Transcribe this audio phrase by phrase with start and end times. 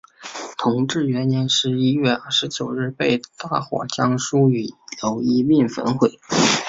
[0.57, 6.19] 同治元年十一月二十九日被大火将书与楼一并焚毁。